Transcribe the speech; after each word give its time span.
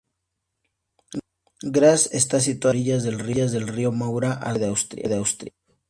Graz 1.75 2.09
está 2.11 2.39
situada 2.39 2.69
a 2.75 3.13
orillas 3.13 3.51
del 3.51 3.67
río 3.67 3.91
Mura 3.91 4.33
al 4.33 4.55
sureste 4.55 5.07
de 5.07 5.15
Austria. 5.15 5.53